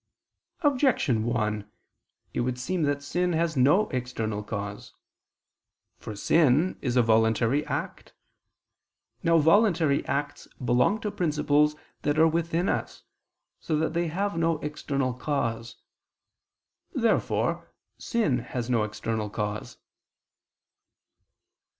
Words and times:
Objection 0.61 1.25
1: 1.25 1.69
It 2.33 2.39
would 2.39 2.57
seem 2.57 2.81
that 2.81 3.03
sin 3.03 3.33
has 3.33 3.55
no 3.55 3.87
external 3.89 4.41
cause. 4.41 4.95
For 5.99 6.15
sin 6.15 6.79
is 6.81 6.95
a 6.95 7.03
voluntary 7.03 7.63
act. 7.67 8.15
Now 9.21 9.37
voluntary 9.37 10.03
acts 10.07 10.47
belong 10.55 11.01
to 11.01 11.11
principles 11.11 11.75
that 12.01 12.17
are 12.17 12.27
within 12.27 12.67
us, 12.67 13.03
so 13.59 13.77
that 13.77 13.93
they 13.93 14.07
have 14.07 14.35
no 14.39 14.57
external 14.61 15.13
cause. 15.13 15.75
Therefore 16.95 17.71
sin 17.99 18.39
has 18.39 18.71
no 18.71 18.81
external 18.83 19.29
cause. 19.29 19.77